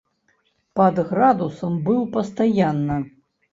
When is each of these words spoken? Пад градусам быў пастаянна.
Пад 0.79 0.95
градусам 1.09 1.77
быў 1.89 2.01
пастаянна. 2.19 3.01